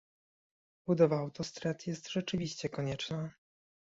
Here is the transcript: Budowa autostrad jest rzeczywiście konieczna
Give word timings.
Budowa 0.87 1.17
autostrad 1.19 1.87
jest 1.87 2.09
rzeczywiście 2.09 2.69
konieczna 2.69 3.31